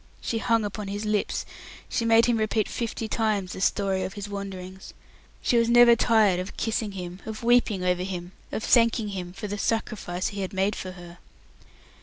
[0.19, 1.45] She hung upon his lips;
[1.87, 4.95] she made him repeat fifty times the story of his wanderings.
[5.43, 9.31] She was never tired of kissing him, of weeping over him, and of thanking him
[9.31, 11.19] for the "sacrifice" he had made for her.